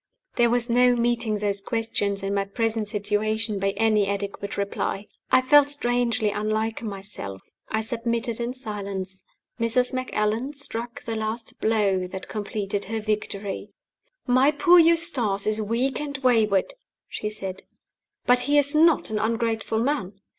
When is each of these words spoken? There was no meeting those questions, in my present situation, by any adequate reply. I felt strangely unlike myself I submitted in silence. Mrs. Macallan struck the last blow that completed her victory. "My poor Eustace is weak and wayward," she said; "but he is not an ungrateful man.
There 0.35 0.49
was 0.49 0.67
no 0.67 0.95
meeting 0.95 1.37
those 1.37 1.61
questions, 1.61 2.23
in 2.23 2.33
my 2.33 2.43
present 2.45 2.87
situation, 2.87 3.59
by 3.59 3.69
any 3.77 4.07
adequate 4.07 4.57
reply. 4.57 5.05
I 5.31 5.43
felt 5.43 5.69
strangely 5.69 6.31
unlike 6.31 6.81
myself 6.81 7.43
I 7.69 7.81
submitted 7.81 8.39
in 8.39 8.55
silence. 8.55 9.21
Mrs. 9.59 9.93
Macallan 9.93 10.53
struck 10.53 11.03
the 11.03 11.15
last 11.15 11.59
blow 11.61 12.07
that 12.07 12.27
completed 12.27 12.85
her 12.85 12.99
victory. 12.99 13.69
"My 14.25 14.49
poor 14.49 14.79
Eustace 14.79 15.45
is 15.45 15.61
weak 15.61 16.01
and 16.01 16.17
wayward," 16.23 16.73
she 17.07 17.29
said; 17.29 17.61
"but 18.25 18.39
he 18.49 18.57
is 18.57 18.73
not 18.73 19.11
an 19.11 19.19
ungrateful 19.19 19.77
man. 19.77 20.13